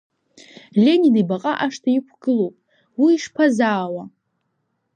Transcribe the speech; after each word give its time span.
Ленин 0.83 1.15
ибаҟа 1.21 1.53
ашҭа 1.65 1.89
иқәгылоуп, 1.97 2.55
уи 3.01 3.11
ишԥазаауа? 3.15 4.03